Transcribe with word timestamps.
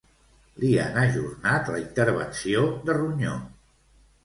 Li 0.61 0.71
han 0.83 0.97
ajornat 1.01 1.69
la 1.75 1.83
intervenció 1.83 2.65
de 2.91 2.99
ronyó 3.03 3.39